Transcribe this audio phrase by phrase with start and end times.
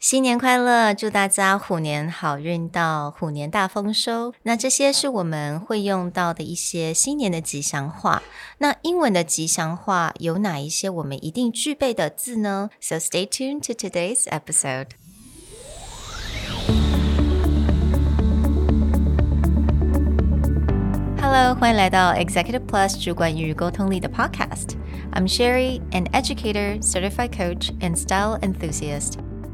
[0.00, 0.94] 新年快乐！
[0.94, 4.32] 祝大家虎年好运到，虎年大丰收。
[4.44, 8.22] 那这些是我们会用到的一些新年的吉祥话。
[8.56, 14.86] 那英文的吉祥话有哪一些我们一定具备的字呢？So stay tuned to today's episode.
[21.20, 24.76] Hello，欢迎来到 Executive Plus 主管与沟通力的 Podcast。
[25.12, 29.18] I'm Sherry, an educator, certified coach, and style enthusiast.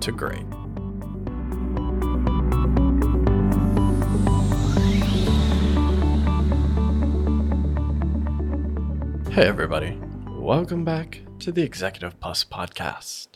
[0.00, 0.44] to great.
[9.32, 9.98] Hey, everybody.
[10.26, 13.28] Welcome back to the Executive Plus podcast.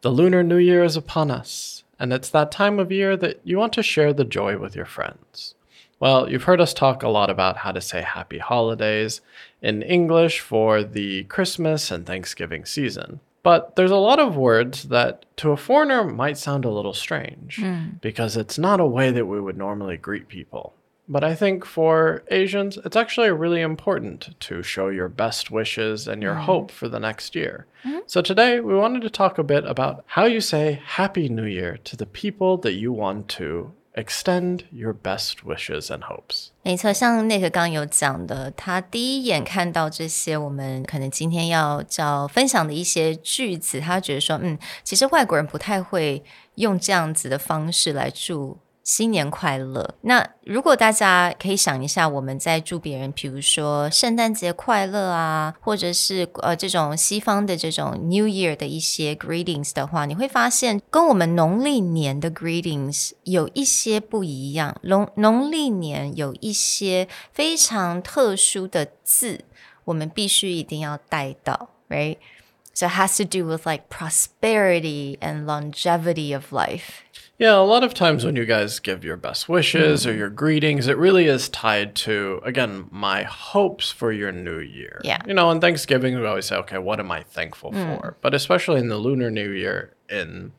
[0.00, 3.58] The Lunar New Year is upon us, and it's that time of year that you
[3.58, 5.54] want to share the joy with your friends.
[6.00, 9.20] Well, you've heard us talk a lot about how to say happy holidays
[9.62, 13.20] in English for the Christmas and Thanksgiving season.
[13.44, 17.60] But there's a lot of words that to a foreigner might sound a little strange
[17.60, 17.90] hmm.
[18.00, 20.74] because it's not a way that we would normally greet people.
[21.06, 26.22] But I think for Asians, it's actually really important to show your best wishes and
[26.22, 26.40] your hmm.
[26.40, 27.66] hope for the next year.
[27.82, 27.98] Hmm?
[28.06, 31.78] So today, we wanted to talk a bit about how you say Happy New Year
[31.84, 36.48] to the people that you want to extend your best wishes and hopes.
[36.62, 46.24] 没错，像那个刚有讲的，他第一眼看到这些我们可能今天要叫分享的一些句子，他觉得说，嗯，其实外国人不太会
[46.56, 49.94] 用这样子的方式来祝新年快乐。
[50.02, 64.76] 那如果大家可以想一下，我们在祝别人，比如说圣诞节快乐啊，或者是呃这种西方的这种 New Year 的一些 greetings 的话，你会发现跟我们农历年的 greetings 有一些不一样。
[64.82, 69.40] 农农历年有一些非常特殊的字，
[69.86, 77.03] 我们必须一定要带到，right？So it has to do with like prosperity and longevity of life.
[77.44, 80.16] Yeah, a lot of times when you guys give your best wishes or mm.
[80.16, 85.02] your greetings, it really is tied to, again, my hopes for your new year.
[85.04, 85.20] Yeah.
[85.26, 88.00] You know, on Thanksgiving, we always say, okay, what am I thankful mm.
[88.00, 88.16] for?
[88.22, 90.51] But especially in the Lunar New Year in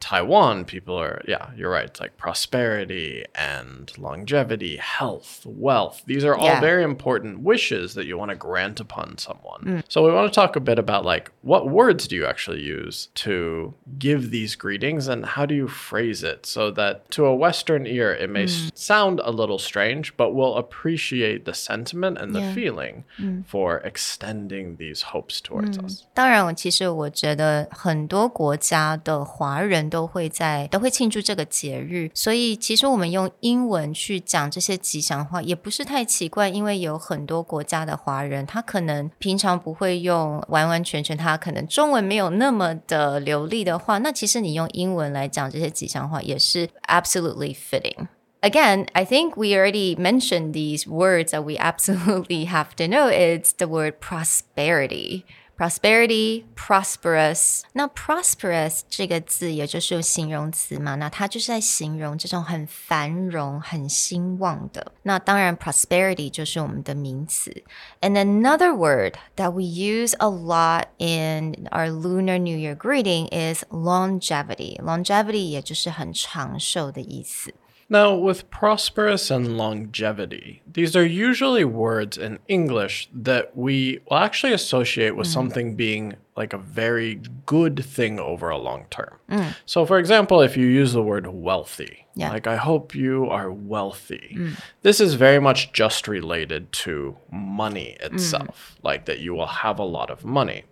[0.00, 1.86] Taiwan, people are, yeah, you're right.
[1.86, 6.02] It's like prosperity and longevity, health, wealth.
[6.06, 6.60] These are all Yeah.
[6.60, 9.82] very important wishes that you want to grant upon someone.
[9.88, 13.08] So we want to talk a bit about like what words do you actually use
[13.26, 17.84] to give these greetings and how do you phrase it so that to a Western
[17.86, 22.40] ear it may s- sound a little strange, but we'll appreciate the sentiment and the
[22.40, 22.52] Yeah.
[22.52, 23.04] feeling
[23.46, 26.04] for extending these hopes towards us.
[26.14, 48.07] 当然，我其实我觉得很多国家 的华人都会在都会庆祝这个节日，所以其实我们用英文去讲这些吉祥话也不是太奇怪，因为有很多国家的华人他可能平常不会用完完全全，他可能中文没有那么的流利的话，那其实你用英文来讲这些吉祥话也是 absolutely fitting。
[48.41, 53.07] Again, I think we already mentioned these words that we absolutely have to know.
[53.07, 55.23] It's the word prosperity.
[55.56, 57.62] Prosperity, prosperous.
[57.72, 64.92] 那 prosperous 这个字也就是形容词嘛，那它就是在形容这种很繁荣、很兴旺的。
[65.02, 67.64] 那当然，prosperity 就是我们的名词。
[68.00, 74.80] And another word that we use a lot in our Lunar New Year greeting is longevity.
[74.80, 77.52] Longevity 也就是很长寿的意思。
[77.89, 84.53] Now, with prosperous and longevity, these are usually words in English that we will actually
[84.53, 85.33] associate with mm.
[85.33, 89.19] something being like a very good thing over a long term.
[89.29, 89.55] Mm.
[89.65, 92.31] So, for example, if you use the word wealthy, Yeah.
[92.31, 94.59] like I hope you are wealthy, mm.
[94.81, 99.83] this is very much just related to money itself, like that you will have a
[99.83, 100.63] lot of money.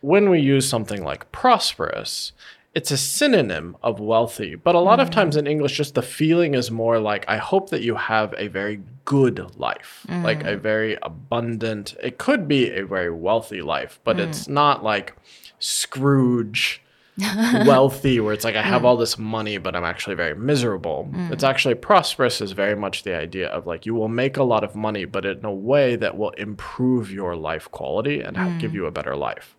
[0.00, 2.32] When we use something like prosperous,
[2.72, 5.40] it's a synonym of wealthy, but a lot of times mm.
[5.40, 8.80] in English, just the feeling is more like, I hope that you have a very
[9.04, 10.60] good life, like a mm.
[10.60, 14.20] very abundant, it could be a very wealthy life, but mm.
[14.20, 15.16] it's not like
[15.58, 16.80] Scrooge
[17.66, 21.10] wealthy, where it's like, I have all this money, but I'm actually very miserable.
[21.32, 24.62] It's actually prosperous, is very much the idea of like, you will make a lot
[24.62, 28.86] of money, but in a way that will improve your life quality and give you
[28.86, 29.56] a better life.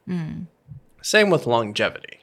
[1.04, 2.21] Same with longevity.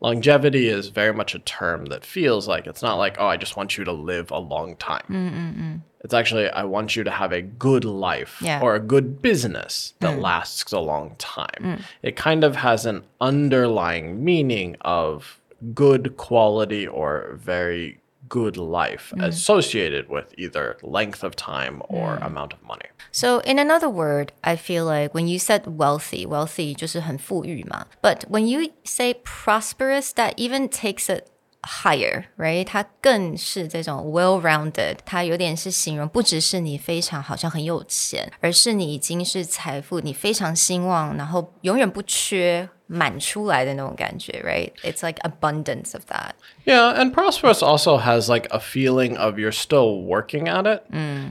[0.00, 3.56] Longevity is very much a term that feels like it's not like, oh, I just
[3.56, 5.04] want you to live a long time.
[5.08, 5.80] Mm, mm, mm.
[6.00, 8.60] It's actually, I want you to have a good life Yeah.
[8.60, 11.82] or a good business that lasts a long time.
[12.02, 15.40] It kind of has an underlying meaning of
[15.72, 22.59] good quality or very good life associated with either length of time or amount of
[22.67, 22.89] money.
[23.11, 27.87] So, in another word, I feel like when you said wealthy, wealthy 就是很富裕嘛。
[28.01, 31.23] But when you say prosperous, that even takes it
[31.61, 32.65] higher, right?
[32.65, 42.69] 它更是这种 well-rounded，它有点是形容不只是你非常好像很有钱，而是你已经是财富，你非常兴旺，然后永远不缺。
[42.93, 44.71] 满出来的那种感觉，right?
[44.83, 46.31] It's like abundance of that.
[46.65, 50.81] Yeah, and prosperous also has like a feeling of you're still working at it.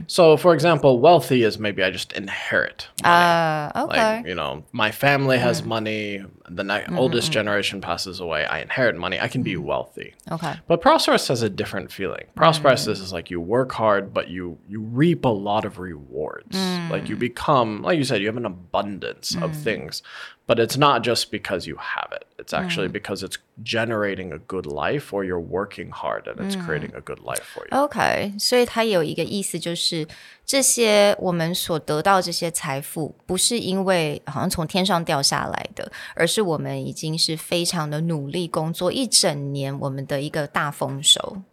[0.07, 2.87] So, for example, wealthy is maybe I just inherit.
[3.03, 3.13] money.
[3.13, 4.17] Uh, okay.
[4.17, 8.95] Like, you know, my family has money, the ne- oldest generation passes away, I inherit
[8.97, 10.13] money, I can be wealthy.
[10.31, 10.53] okay.
[10.67, 12.25] But prosperous has a different feeling.
[12.35, 16.57] Prosperous is, is like you work hard, but you you reap a lot of rewards.
[16.89, 20.01] Like you become, like you said, you have an abundance of things.
[20.47, 22.25] But it's not just because you have it.
[22.39, 26.95] It's actually because it's generating a good life or you're working hard and it's creating
[26.95, 27.77] a good life for you.
[27.77, 30.07] OK，所以它有一个意思，就是
[30.43, 41.43] 这些我们所得到这些财富，不是因为好像从天上掉下来的，而是我们已经是非常的努力工作一整年，我们的一个大丰收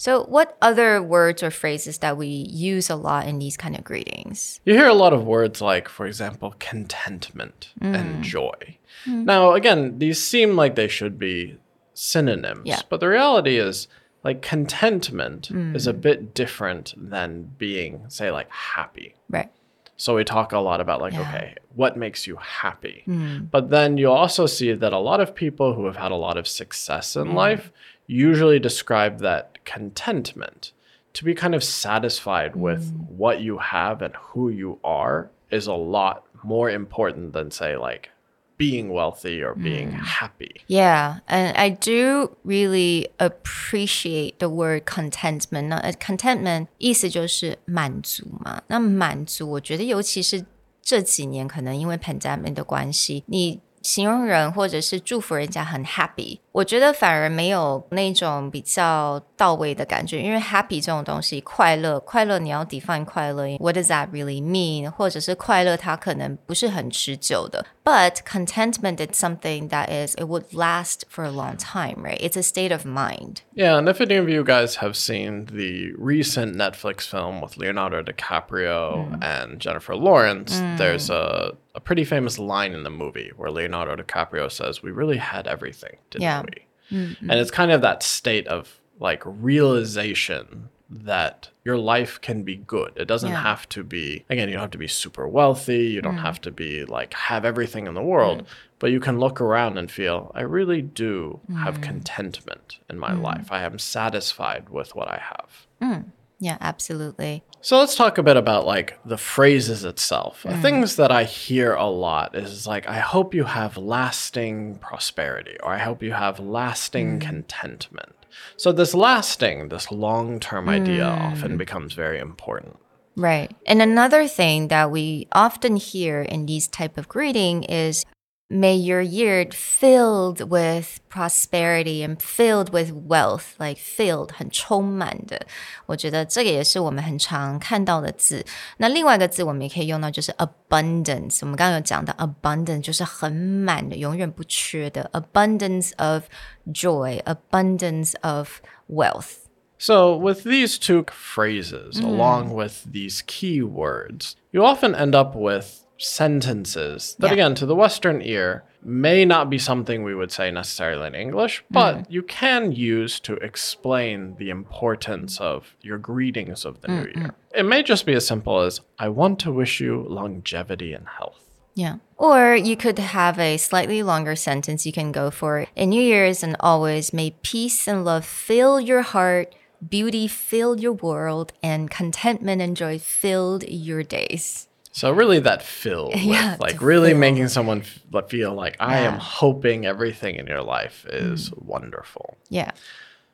[0.00, 3.84] ，right？So, what other words or phrases that we use a lot in these kind of
[3.84, 4.58] greetings?
[4.64, 8.22] You hear a lot of words like, for example, contentment and mm.
[8.22, 8.78] joy.
[9.04, 9.24] Mm.
[9.26, 11.58] Now, again, these seem like they should be
[11.92, 12.80] synonyms, Yeah.
[12.88, 13.88] but the reality is,
[14.24, 15.76] like, contentment mm.
[15.76, 19.16] is a bit different than being, say, like, happy.
[19.28, 19.50] Right.
[19.98, 23.04] So we talk a lot about, like, okay, what makes you happy?
[23.50, 26.38] But then you also see that a lot of people who have had a lot
[26.38, 27.70] of success in life
[28.09, 30.71] usually describe that contentment
[31.13, 35.73] to be kind of satisfied with what you have and who you are is a
[35.73, 38.09] lot more important than, say, like,
[38.57, 40.61] being wealthy or being happy.
[40.67, 45.67] Yeah, and I do really appreciate the word contentment.
[45.67, 48.61] 那 uh, contentment 意思就是满足嘛。
[48.67, 50.45] 那满足，我觉得尤其是
[50.81, 60.20] 这几年，可能因为 pandemic 的关系，你 形容人或者是祝福人家很 happy，我觉得反而没有那种比较到位的感觉。
[60.20, 64.90] 因为 happy 这种东西，快乐，快乐你要 define 快乐，what does that really mean？
[64.90, 67.64] 或者是快乐它可能不是很持久的。
[67.82, 72.18] But contentment is something that is it would last for a long time, right?
[72.20, 73.42] It's a state of mind.
[73.54, 78.02] Yeah, and if any of you guys have seen the recent Netflix film with Leonardo
[78.02, 79.22] DiCaprio hmm.
[79.22, 80.76] and Jennifer Lawrence, hmm.
[80.76, 85.16] there's a, a pretty famous line in the movie where Leonardo DiCaprio says, We really
[85.16, 86.42] had everything, didn't Yeah.
[86.42, 86.96] we?
[86.96, 87.30] Mm-hmm.
[87.30, 92.92] And it's kind of that state of like realization that your life can be good.
[92.96, 93.42] It doesn't Yeah.
[93.42, 95.86] have to be, again, you don't have to be super wealthy.
[95.86, 96.22] You don't mm.
[96.22, 98.46] have to be like have everything in the world, mm.
[98.80, 101.82] but you can look around and feel, I really do have mm.
[101.82, 103.52] contentment in my life.
[103.52, 106.06] I am satisfied with what I have.
[106.42, 107.44] Yeah, absolutely.
[107.60, 110.46] So let's talk a bit about like the phrases itself.
[110.62, 115.74] Things that I hear a lot is like, I hope you have lasting prosperity, or
[115.74, 118.14] I hope you have lasting contentment.
[118.56, 121.22] So this lasting, this long-term idea hmm.
[121.22, 122.76] often becomes very important.
[123.16, 123.50] Right.
[123.66, 128.04] And another thing that we often hear in these type of greeting is
[128.49, 135.47] may your year filled with prosperity and filled with wealth, like filled 很充满的。
[135.87, 138.45] 我觉得这个也是我们很常看到的字。
[138.77, 141.39] 那另外一个字我们也可以用到，就是 abundance。
[141.41, 145.09] 我们刚刚有讲到 abundance 就是很满的，永远不缺的。
[145.13, 146.25] abundance of
[146.67, 149.39] joy, abundance of wealth.
[149.77, 155.83] So, with these two phrases, along with these key words, you often end up with
[156.00, 157.34] sentences that, Yeah.
[157.34, 161.62] again, to the Western ear, may not be something we would say necessarily in English,
[161.64, 161.74] mm-hmm.
[161.74, 167.20] but you can use to explain the importance of your greetings of the new mm-hmm.
[167.20, 167.34] year.
[167.54, 171.36] It may just be as simple as, I want to wish you longevity and health.
[171.74, 171.96] Yeah.
[172.16, 175.66] Or you could have a slightly longer sentence you can go for.
[175.76, 179.54] In New Year's and always, may peace and love fill your heart,
[179.86, 184.68] beauty fill your world, and contentment and joy fill your days.
[184.92, 189.86] So really, that fill with like really making someone f- feel like I am hoping
[189.86, 191.32] everything in your life mm-hmm.
[191.32, 192.36] is wonderful.
[192.48, 192.72] Yeah.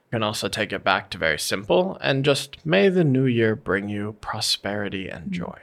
[0.07, 3.57] You can also take it back to very simple and just may the new year
[3.57, 5.33] bring you prosperity and mm-hmm.
[5.33, 5.59] joy.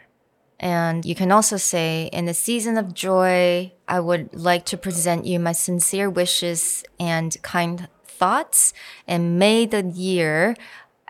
[0.59, 5.25] And you can also say, in the season of joy, I would like to present
[5.25, 8.73] you my sincere wishes and kind thoughts,
[9.05, 10.55] and may the year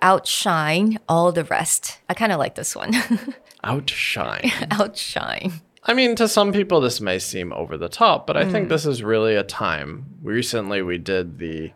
[0.01, 1.99] outshine all the rest.
[2.09, 2.93] I kind of like this one.
[3.63, 4.51] Outshine.
[4.71, 5.61] outshine.
[5.85, 8.69] I mean, to some people, this may seem over the top, but I think mm.
[8.69, 10.05] this is really a time.
[10.21, 11.71] Recently, we did the,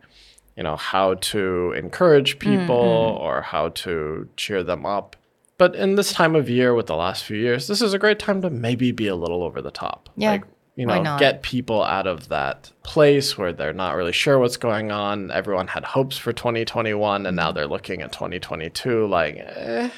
[0.56, 3.20] you know, how to encourage mm, people mm.
[3.20, 5.16] or how to cheer them up.
[5.58, 8.20] But in this time of year, with the last few years, this is a great
[8.20, 10.10] time to maybe be a little over the top.
[10.16, 10.32] Yeah.
[10.32, 10.44] Like,
[10.77, 11.21] you Why know, not?
[11.21, 15.31] get people out of that place where they're not really sure what's going on.
[15.31, 19.91] Everyone had hopes for 2021, and now they're looking at 2022 like, eh.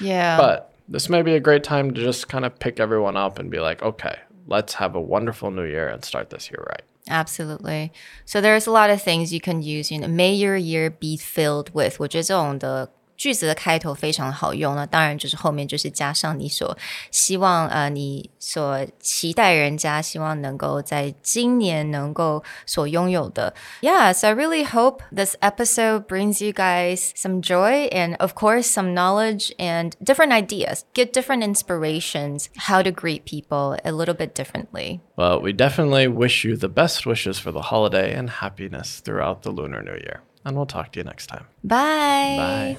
[0.00, 0.36] Yeah.
[0.36, 3.50] But this may be a great time to just kind of pick everyone up and
[3.50, 6.82] be like, okay, let's have a wonderful new year and start this year right.
[7.08, 7.92] Absolutely.
[8.24, 9.90] So there's a lot of things you can use.
[9.90, 11.96] You know, may your year be filled with.
[11.98, 12.90] 我觉得这种的
[13.22, 16.78] 句子的开头非常好用那当然就是后面就是加上你所
[17.10, 23.52] 希望呃你所期待人家希望能够在今年能够所拥有的。
[23.82, 28.94] Yeah, so I really hope this episode brings you guys some joy and of course some
[28.94, 30.82] knowledge and different ideas.
[30.94, 35.00] Get different inspirations how to greet people a little bit differently.
[35.16, 39.50] Well, we definitely wish you the best wishes for the holiday and happiness throughout the
[39.50, 40.22] Lunar New Year.
[40.44, 41.46] And we'll talk to you next time.
[41.64, 42.76] Bye.